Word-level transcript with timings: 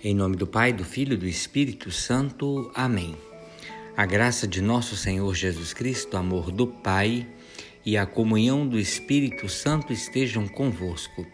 Em 0.00 0.14
nome 0.14 0.36
do 0.36 0.46
Pai, 0.46 0.72
do 0.72 0.84
Filho 0.84 1.14
e 1.14 1.16
do 1.16 1.26
Espírito 1.26 1.90
Santo. 1.90 2.70
Amém. 2.72 3.16
A 3.96 4.06
graça 4.06 4.46
de 4.46 4.62
nosso 4.62 4.94
Senhor 4.96 5.34
Jesus 5.34 5.74
Cristo, 5.74 6.14
o 6.14 6.16
amor 6.18 6.52
do 6.52 6.68
Pai 6.68 7.26
e 7.84 7.96
a 7.96 8.06
comunhão 8.06 8.64
do 8.64 8.78
Espírito 8.78 9.48
Santo 9.48 9.92
estejam 9.92 10.46
convosco. 10.46 11.26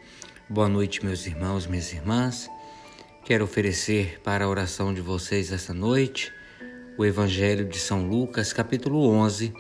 Boa 0.48 0.66
noite, 0.66 1.04
meus 1.04 1.26
irmãos, 1.26 1.66
minhas 1.66 1.92
irmãs. 1.92 2.48
Quero 3.26 3.44
oferecer 3.44 4.18
para 4.24 4.46
a 4.46 4.48
oração 4.48 4.94
de 4.94 5.02
vocês 5.02 5.52
esta 5.52 5.74
noite 5.74 6.32
o 6.96 7.04
Evangelho 7.04 7.68
de 7.68 7.78
São 7.78 8.08
Lucas, 8.08 8.54
capítulo 8.54 9.06
11, 9.10 9.52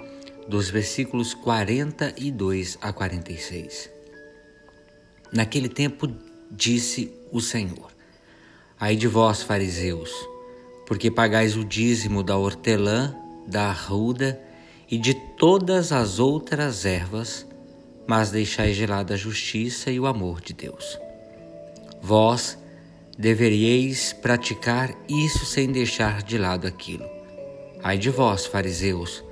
dos 0.48 0.70
versículos 0.70 1.34
42 1.34 2.78
a 2.80 2.90
46. 2.90 3.90
Naquele 5.30 5.68
tempo 5.68 6.10
disse 6.50 7.12
o 7.30 7.42
Senhor: 7.42 7.93
Ai 8.78 8.96
de 8.96 9.06
vós, 9.06 9.42
fariseus, 9.42 10.10
porque 10.86 11.10
pagais 11.10 11.56
o 11.56 11.64
dízimo 11.64 12.22
da 12.22 12.36
hortelã, 12.36 13.14
da 13.46 13.68
arruda 13.68 14.40
e 14.90 14.98
de 14.98 15.14
todas 15.14 15.92
as 15.92 16.18
outras 16.18 16.84
ervas, 16.84 17.46
mas 18.06 18.30
deixais 18.30 18.76
de 18.76 18.84
lado 18.84 19.12
a 19.12 19.16
justiça 19.16 19.90
e 19.90 20.00
o 20.00 20.06
amor 20.06 20.40
de 20.40 20.52
Deus. 20.52 20.98
Vós 22.02 22.58
deveríeis 23.16 24.12
praticar 24.12 24.92
isso 25.08 25.46
sem 25.46 25.70
deixar 25.70 26.20
de 26.22 26.36
lado 26.36 26.66
aquilo. 26.66 27.08
Ai 27.82 27.96
de 27.96 28.10
vós, 28.10 28.44
fariseus, 28.44 29.22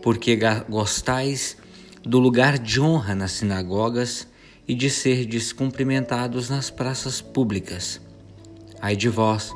porque 0.00 0.38
gostais 0.68 1.56
do 2.04 2.20
lugar 2.20 2.56
de 2.56 2.80
honra 2.80 3.16
nas 3.16 3.32
sinagogas 3.32 4.28
e 4.66 4.74
de 4.74 4.88
ser 4.88 5.26
descumprimentados 5.26 6.48
nas 6.48 6.70
praças 6.70 7.20
públicas. 7.20 8.00
Ai 8.80 8.96
de 8.96 9.08
vós, 9.08 9.54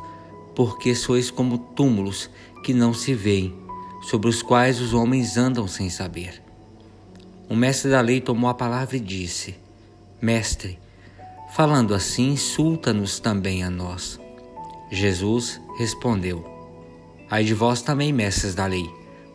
porque 0.54 0.94
sois 0.94 1.30
como 1.30 1.58
túmulos 1.58 2.30
que 2.62 2.74
não 2.74 2.92
se 2.92 3.14
veem, 3.14 3.54
sobre 4.02 4.28
os 4.28 4.42
quais 4.42 4.80
os 4.80 4.94
homens 4.94 5.36
andam 5.36 5.66
sem 5.66 5.90
saber. 5.90 6.42
O 7.48 7.56
mestre 7.56 7.90
da 7.90 8.00
lei 8.00 8.20
tomou 8.20 8.48
a 8.48 8.54
palavra 8.54 8.96
e 8.96 9.00
disse: 9.00 9.56
Mestre, 10.20 10.78
falando 11.52 11.94
assim, 11.94 12.30
insulta-nos 12.30 13.18
também 13.18 13.64
a 13.64 13.70
nós. 13.70 14.20
Jesus 14.90 15.60
respondeu: 15.78 16.44
Ai 17.30 17.44
de 17.44 17.54
vós 17.54 17.82
também, 17.82 18.12
mestres 18.12 18.54
da 18.54 18.66
lei, 18.66 18.88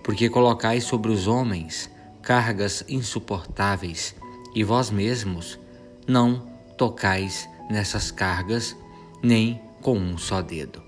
porque 0.04 0.30
colocais 0.30 0.84
sobre 0.84 1.12
os 1.12 1.28
homens 1.28 1.90
cargas 2.22 2.84
insuportáveis, 2.88 4.16
e 4.54 4.64
vós 4.64 4.90
mesmos 4.90 5.60
não 6.08 6.42
tocais 6.78 7.48
nessas 7.70 8.12
cargas, 8.12 8.76
nem 9.22 9.62
com 9.86 10.00
um 10.00 10.18
só 10.18 10.42
dedo. 10.42 10.82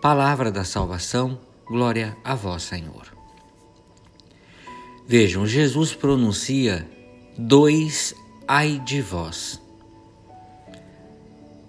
Palavra 0.00 0.52
da 0.52 0.62
salvação, 0.62 1.36
glória 1.66 2.16
a 2.22 2.36
vós, 2.36 2.62
Senhor. 2.62 3.12
Vejam, 5.04 5.44
Jesus 5.44 5.94
pronuncia 5.94 6.88
dois 7.36 8.14
ai 8.46 8.80
de 8.86 9.02
vós. 9.02 9.60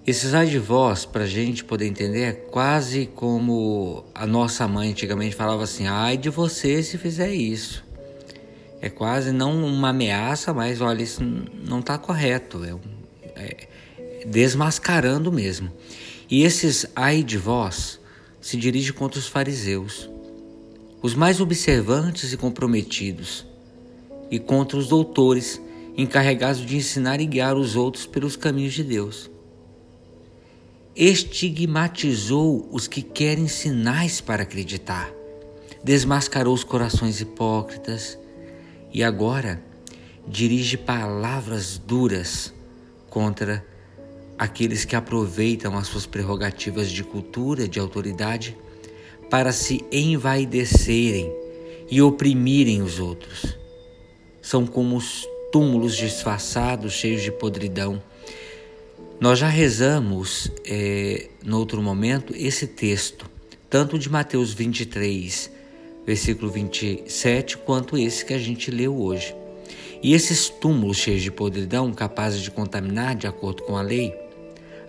Esses 0.05 0.35
ai 0.35 0.45
de 0.45 0.59
vós, 0.59 1.03
para 1.03 1.23
a 1.23 1.27
gente 1.27 1.63
poder 1.63 1.87
entender, 1.87 2.21
é 2.21 2.31
quase 2.31 3.07
como 3.07 4.05
a 4.13 4.27
nossa 4.27 4.67
mãe 4.67 4.91
antigamente 4.91 5.35
falava 5.35 5.63
assim: 5.63 5.87
ai 5.87 6.15
de 6.15 6.29
você 6.29 6.83
se 6.83 6.95
fizer 6.95 7.33
isso. 7.33 7.83
É 8.79 8.87
quase 8.87 9.31
não 9.31 9.65
uma 9.65 9.89
ameaça, 9.89 10.53
mas 10.53 10.79
olha, 10.79 11.01
isso 11.01 11.23
não 11.23 11.79
está 11.79 11.97
correto. 11.97 12.63
É, 13.35 13.67
é 14.21 14.25
desmascarando 14.27 15.31
mesmo. 15.31 15.71
E 16.31 16.43
esses 16.43 16.85
ai 16.95 17.21
de 17.21 17.37
vós 17.37 17.99
se 18.39 18.55
dirige 18.55 18.93
contra 18.93 19.19
os 19.19 19.27
fariseus, 19.27 20.09
os 21.01 21.13
mais 21.13 21.41
observantes 21.41 22.31
e 22.31 22.37
comprometidos, 22.37 23.45
e 24.31 24.39
contra 24.39 24.77
os 24.77 24.87
doutores 24.87 25.61
encarregados 25.97 26.65
de 26.65 26.77
ensinar 26.77 27.19
e 27.19 27.25
guiar 27.25 27.57
os 27.57 27.75
outros 27.75 28.05
pelos 28.05 28.37
caminhos 28.37 28.73
de 28.73 28.81
Deus. 28.81 29.29
Estigmatizou 30.95 32.65
os 32.71 32.87
que 32.87 33.01
querem 33.01 33.49
sinais 33.49 34.21
para 34.21 34.43
acreditar, 34.43 35.11
desmascarou 35.83 36.53
os 36.53 36.63
corações 36.63 37.19
hipócritas 37.19 38.17
e 38.93 39.03
agora 39.03 39.61
dirige 40.25 40.77
palavras 40.77 41.77
duras 41.77 42.53
contra 43.09 43.65
aqueles 44.41 44.85
que 44.85 44.95
aproveitam 44.95 45.77
as 45.77 45.85
suas 45.85 46.07
prerrogativas 46.07 46.89
de 46.89 47.03
cultura, 47.03 47.67
de 47.67 47.79
autoridade, 47.79 48.57
para 49.29 49.51
se 49.51 49.85
envaidecerem 49.91 51.31
e 51.87 52.01
oprimirem 52.01 52.81
os 52.81 52.97
outros. 52.97 53.55
São 54.41 54.65
como 54.65 54.97
os 54.97 55.27
túmulos 55.51 55.95
disfarçados, 55.95 56.93
cheios 56.93 57.21
de 57.21 57.31
podridão. 57.31 58.01
Nós 59.19 59.37
já 59.37 59.47
rezamos, 59.47 60.51
é, 60.65 61.27
no 61.45 61.59
outro 61.59 61.79
momento, 61.79 62.33
esse 62.35 62.65
texto, 62.65 63.29
tanto 63.69 63.99
de 63.99 64.09
Mateus 64.09 64.55
23, 64.55 65.51
versículo 66.03 66.49
27, 66.49 67.59
quanto 67.59 67.95
esse 67.95 68.25
que 68.25 68.33
a 68.33 68.39
gente 68.39 68.71
leu 68.71 68.99
hoje. 68.99 69.35
E 70.01 70.15
esses 70.15 70.49
túmulos 70.49 70.97
cheios 70.97 71.21
de 71.21 71.29
podridão, 71.29 71.93
capazes 71.93 72.41
de 72.41 72.49
contaminar, 72.49 73.15
de 73.15 73.27
acordo 73.27 73.61
com 73.61 73.77
a 73.77 73.83
lei, 73.83 74.19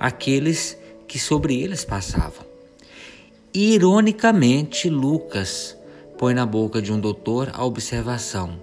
aqueles 0.03 0.77
que 1.07 1.17
sobre 1.17 1.63
eles 1.63 1.85
passavam. 1.85 2.45
Ironicamente, 3.55 4.91
Lucas 4.91 5.77
põe 6.19 6.35
na 6.35 6.45
boca 6.45 6.83
de 6.83 6.93
um 6.93 6.99
doutor 6.99 7.53
a 7.55 7.65
observação: 7.65 8.61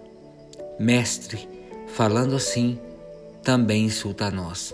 Mestre, 0.77 1.47
falando 1.87 2.35
assim, 2.35 2.77
também 3.41 3.85
insulta 3.85 4.25
a 4.25 4.31
nós. 4.31 4.73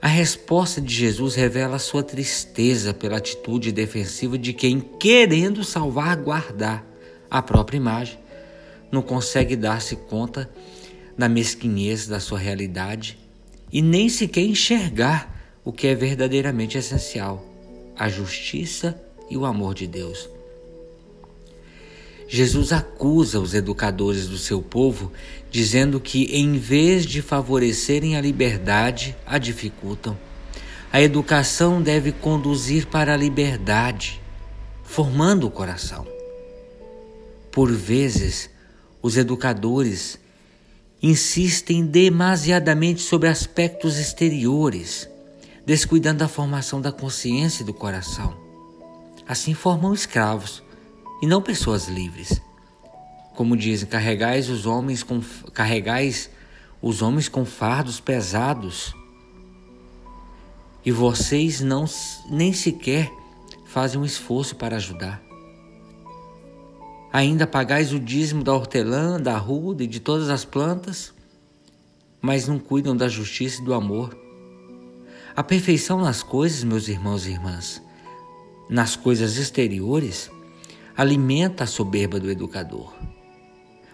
A 0.00 0.06
resposta 0.06 0.80
de 0.80 0.94
Jesus 0.94 1.34
revela 1.34 1.80
sua 1.80 2.04
tristeza 2.04 2.94
pela 2.94 3.16
atitude 3.16 3.72
defensiva 3.72 4.38
de 4.38 4.52
quem, 4.52 4.78
querendo 4.78 5.64
salvaguardar 5.64 6.84
a 7.28 7.42
própria 7.42 7.78
imagem, 7.78 8.20
não 8.92 9.02
consegue 9.02 9.56
dar-se 9.56 9.96
conta 9.96 10.48
da 11.18 11.28
mesquinhez 11.28 12.06
da 12.06 12.20
sua 12.20 12.38
realidade 12.38 13.25
e 13.72 13.82
nem 13.82 14.08
sequer 14.08 14.42
enxergar 14.42 15.58
o 15.64 15.72
que 15.72 15.86
é 15.86 15.94
verdadeiramente 15.94 16.78
essencial: 16.78 17.44
a 17.96 18.08
justiça 18.08 19.00
e 19.28 19.36
o 19.36 19.44
amor 19.44 19.74
de 19.74 19.86
Deus. 19.86 20.28
Jesus 22.28 22.72
acusa 22.72 23.38
os 23.38 23.54
educadores 23.54 24.26
do 24.26 24.36
seu 24.36 24.60
povo, 24.60 25.12
dizendo 25.50 26.00
que, 26.00 26.24
em 26.24 26.58
vez 26.58 27.06
de 27.06 27.22
favorecerem 27.22 28.16
a 28.16 28.20
liberdade, 28.20 29.16
a 29.24 29.38
dificultam. 29.38 30.18
A 30.92 31.00
educação 31.00 31.80
deve 31.80 32.10
conduzir 32.10 32.86
para 32.86 33.14
a 33.14 33.16
liberdade, 33.16 34.20
formando 34.82 35.46
o 35.46 35.50
coração. 35.50 36.06
Por 37.52 37.70
vezes, 37.70 38.50
os 39.00 39.16
educadores 39.16 40.18
insistem 41.02 41.86
demasiadamente 41.86 43.02
sobre 43.02 43.28
aspectos 43.28 43.98
exteriores, 43.98 45.08
descuidando 45.64 46.20
da 46.20 46.28
formação 46.28 46.80
da 46.80 46.92
consciência 46.92 47.62
e 47.62 47.66
do 47.66 47.74
coração. 47.74 48.36
Assim 49.28 49.54
formam 49.54 49.92
escravos 49.92 50.62
e 51.20 51.26
não 51.26 51.42
pessoas 51.42 51.88
livres. 51.88 52.40
Como 53.34 53.56
dizem, 53.56 53.88
carregais 53.88 54.48
os 54.48 54.64
homens 54.64 55.02
com 55.02 55.20
carregais 55.52 56.30
os 56.80 57.02
homens 57.02 57.28
com 57.28 57.44
fardos 57.44 58.00
pesados 58.00 58.94
e 60.84 60.92
vocês 60.92 61.60
não 61.60 61.84
nem 62.30 62.52
sequer 62.52 63.10
fazem 63.66 64.00
um 64.00 64.04
esforço 64.04 64.54
para 64.54 64.76
ajudar. 64.76 65.25
Ainda 67.12 67.46
pagais 67.46 67.92
o 67.92 68.00
dízimo 68.00 68.42
da 68.42 68.52
hortelã, 68.52 69.20
da 69.20 69.34
arruda 69.34 69.84
e 69.84 69.86
de 69.86 70.00
todas 70.00 70.28
as 70.28 70.44
plantas, 70.44 71.14
mas 72.20 72.46
não 72.46 72.58
cuidam 72.58 72.96
da 72.96 73.08
justiça 73.08 73.62
e 73.62 73.64
do 73.64 73.72
amor. 73.72 74.16
A 75.34 75.42
perfeição 75.42 76.00
nas 76.00 76.22
coisas, 76.22 76.64
meus 76.64 76.88
irmãos 76.88 77.26
e 77.26 77.30
irmãs, 77.30 77.82
nas 78.68 78.96
coisas 78.96 79.36
exteriores, 79.36 80.30
alimenta 80.96 81.64
a 81.64 81.66
soberba 81.66 82.18
do 82.18 82.30
educador. 82.30 82.92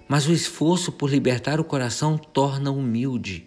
Mas 0.08 0.26
o 0.26 0.32
esforço 0.32 0.92
por 0.92 1.10
libertar 1.10 1.60
o 1.60 1.64
coração 1.64 2.16
torna 2.16 2.70
humilde. 2.70 3.46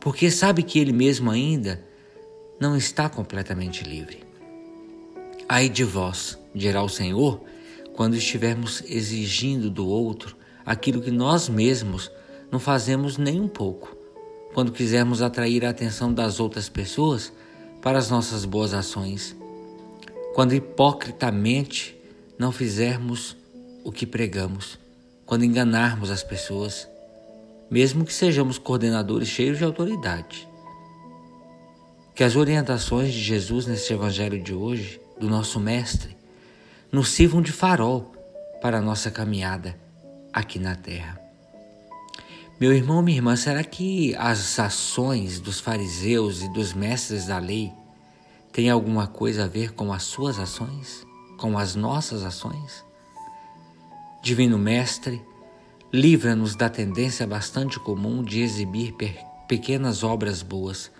Porque 0.00 0.30
sabe 0.30 0.62
que 0.62 0.78
ele 0.78 0.92
mesmo 0.92 1.30
ainda 1.30 1.82
não 2.60 2.76
está 2.76 3.08
completamente 3.08 3.84
livre. 3.84 4.24
Ai 5.48 5.68
de 5.68 5.84
vós, 5.84 6.38
dirá 6.54 6.82
o 6.82 6.88
Senhor, 6.88 7.40
quando 7.96 8.14
estivermos 8.14 8.82
exigindo 8.86 9.70
do 9.70 9.88
outro 9.88 10.36
aquilo 10.64 11.00
que 11.00 11.10
nós 11.10 11.48
mesmos 11.48 12.10
não 12.52 12.60
fazemos 12.60 13.16
nem 13.16 13.40
um 13.40 13.48
pouco. 13.48 13.96
Quando 14.52 14.70
quisermos 14.70 15.22
atrair 15.22 15.64
a 15.64 15.70
atenção 15.70 16.12
das 16.12 16.38
outras 16.38 16.68
pessoas 16.68 17.32
para 17.80 17.98
as 17.98 18.10
nossas 18.10 18.44
boas 18.44 18.74
ações, 18.74 19.34
quando 20.34 20.54
hipocritamente 20.54 21.96
não 22.38 22.52
fizermos 22.52 23.34
o 23.82 23.90
que 23.90 24.06
pregamos, 24.06 24.78
quando 25.24 25.44
enganarmos 25.44 26.10
as 26.10 26.22
pessoas, 26.22 26.86
mesmo 27.70 28.04
que 28.04 28.12
sejamos 28.12 28.58
coordenadores 28.58 29.28
cheios 29.28 29.58
de 29.58 29.64
autoridade. 29.64 30.46
Que 32.14 32.24
as 32.24 32.36
orientações 32.36 33.12
de 33.12 33.20
Jesus 33.20 33.66
nesse 33.66 33.92
Evangelho 33.92 34.42
de 34.42 34.54
hoje, 34.54 35.00
do 35.18 35.28
nosso 35.28 35.58
Mestre, 35.58 36.16
nos 36.92 37.10
sirvam 37.10 37.42
de 37.42 37.52
farol 37.52 38.12
para 38.60 38.78
a 38.78 38.82
nossa 38.82 39.10
caminhada 39.10 39.78
aqui 40.32 40.58
na 40.58 40.74
terra. 40.74 41.20
Meu 42.58 42.72
irmão, 42.72 43.02
minha 43.02 43.18
irmã, 43.18 43.36
será 43.36 43.62
que 43.62 44.14
as 44.16 44.58
ações 44.58 45.40
dos 45.40 45.60
fariseus 45.60 46.42
e 46.42 46.48
dos 46.52 46.72
mestres 46.72 47.26
da 47.26 47.38
lei 47.38 47.70
têm 48.50 48.70
alguma 48.70 49.06
coisa 49.06 49.44
a 49.44 49.48
ver 49.48 49.74
com 49.74 49.92
as 49.92 50.04
suas 50.04 50.38
ações? 50.38 51.06
Com 51.36 51.58
as 51.58 51.74
nossas 51.74 52.24
ações? 52.24 52.82
Divino 54.22 54.58
Mestre, 54.58 55.22
livra-nos 55.92 56.56
da 56.56 56.68
tendência 56.68 57.26
bastante 57.26 57.78
comum 57.78 58.22
de 58.22 58.40
exibir 58.40 58.94
pequenas 59.46 60.02
obras 60.02 60.42
boas, 60.42 60.90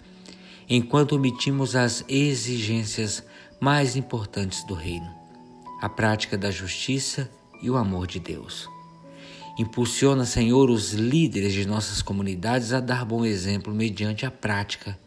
enquanto 0.68 1.16
omitimos 1.16 1.74
as 1.74 2.04
exigências 2.06 3.24
mais 3.58 3.96
importantes 3.96 4.62
do 4.64 4.74
Reino, 4.74 5.10
a 5.81 5.88
prática 5.88 6.37
da 6.38 6.50
justiça 6.50 7.31
e 7.62 7.70
o 7.70 7.76
amor 7.76 8.06
de 8.06 8.20
Deus. 8.20 8.69
Impulsiona, 9.58 10.26
Senhor, 10.26 10.69
os 10.69 10.93
líderes 10.93 11.52
de 11.52 11.67
nossas 11.67 12.02
comunidades 12.02 12.73
a 12.73 12.81
dar 12.81 13.05
bom 13.05 13.25
exemplo 13.25 13.75
mediante 13.75 14.26
a 14.26 14.31
prática 14.31 14.99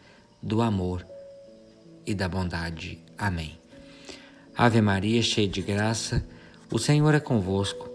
do 0.42 0.62
amor 0.62 1.06
e 2.06 2.16
da 2.16 2.28
bondade. 2.28 2.98
Amém. 3.18 3.58
Ave 4.58 4.82
Maria, 4.82 5.22
cheia 5.22 5.48
de 5.48 5.62
graça, 5.62 6.26
o 6.72 6.80
Senhor 6.80 7.14
é 7.14 7.20
convosco. 7.20 7.90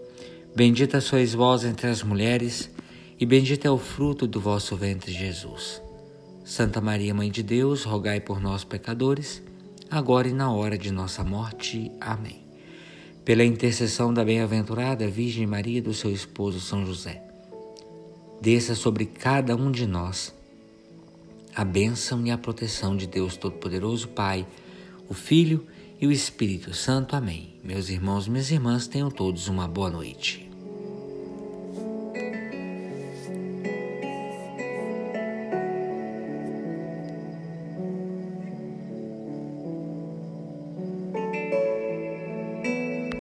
Bendita 0.54 1.00
sois 1.00 1.34
vós 1.34 1.64
entre 1.64 1.88
as 1.88 2.02
mulheres, 2.02 2.70
e 3.18 3.26
bendito 3.26 3.66
é 3.66 3.70
o 3.70 3.78
fruto 3.78 4.26
do 4.26 4.40
vosso 4.40 4.76
ventre, 4.76 5.12
Jesus. 5.12 5.82
Santa 6.44 6.80
Maria, 6.80 7.14
Mãe 7.14 7.30
de 7.30 7.42
Deus, 7.42 7.82
rogai 7.82 8.20
por 8.20 8.40
nós, 8.40 8.62
pecadores, 8.62 9.42
agora 9.90 10.28
e 10.28 10.32
na 10.32 10.52
hora 10.52 10.78
de 10.78 10.92
nossa 10.92 11.24
morte. 11.24 11.90
Amém 12.00 12.43
pela 13.24 13.44
intercessão 13.44 14.12
da 14.12 14.24
bem-aventurada 14.24 15.08
Virgem 15.08 15.46
Maria 15.46 15.78
e 15.78 15.80
do 15.80 15.94
seu 15.94 16.12
esposo 16.12 16.60
São 16.60 16.84
José. 16.84 17.22
Desça 18.40 18.74
sobre 18.74 19.06
cada 19.06 19.56
um 19.56 19.70
de 19.70 19.86
nós 19.86 20.34
a 21.54 21.64
bênção 21.64 22.26
e 22.26 22.30
a 22.30 22.36
proteção 22.36 22.96
de 22.96 23.06
Deus 23.06 23.36
Todo-Poderoso, 23.36 24.08
Pai, 24.08 24.44
o 25.08 25.14
Filho 25.14 25.64
e 26.00 26.06
o 26.06 26.12
Espírito 26.12 26.74
Santo. 26.74 27.14
Amém. 27.14 27.54
Meus 27.62 27.88
irmãos, 27.88 28.26
minhas 28.26 28.50
irmãs, 28.50 28.88
tenham 28.88 29.10
todos 29.10 29.46
uma 29.46 29.68
boa 29.68 29.88
noite. 29.88 30.43